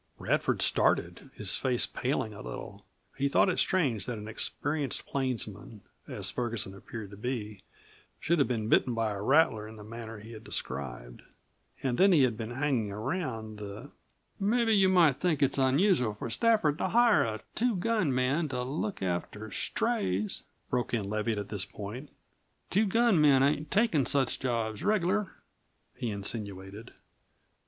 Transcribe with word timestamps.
Radford 0.17 0.63
started, 0.63 1.29
his 1.35 1.57
face 1.57 1.85
paling 1.85 2.33
a 2.33 2.41
little. 2.41 2.87
He 3.15 3.25
had 3.25 3.33
thought 3.33 3.49
it 3.49 3.59
strange 3.59 4.07
that 4.07 4.17
an 4.17 4.27
experienced 4.27 5.05
plainsman 5.05 5.81
as 6.07 6.31
Ferguson 6.31 6.73
appeared 6.73 7.11
to 7.11 7.17
be 7.17 7.61
should 8.19 8.39
have 8.39 8.47
been 8.47 8.67
bitten 8.67 8.95
by 8.95 9.11
a 9.13 9.21
rattler 9.21 9.67
in 9.67 9.75
the 9.75 9.83
manner 9.83 10.17
he 10.17 10.31
had 10.31 10.43
described. 10.43 11.21
And 11.83 11.99
then 11.99 12.13
he 12.13 12.23
had 12.23 12.35
been 12.35 12.49
hanging 12.49 12.91
around 12.91 13.57
the 13.59 13.91
"Mebbe 14.39 14.69
you 14.73 14.89
might 14.89 15.17
think 15.19 15.43
it's 15.43 15.59
onusual 15.59 16.15
for 16.17 16.31
Stafford 16.31 16.79
to 16.79 16.87
hire 16.87 17.21
a 17.23 17.41
two 17.53 17.75
gun 17.75 18.11
man 18.11 18.47
to 18.49 18.63
look 18.63 19.03
after 19.03 19.51
strays," 19.51 20.41
broke 20.71 20.95
in 20.95 21.11
Leviatt 21.11 21.37
at 21.37 21.49
this 21.49 21.63
point. 21.65 22.09
"Two 22.71 22.87
gun 22.87 23.21
men 23.21 23.43
ain't 23.43 23.69
takin' 23.69 24.07
such 24.07 24.39
jobs 24.39 24.81
regular," 24.81 25.33
he 25.95 26.09
insinuated. 26.09 26.91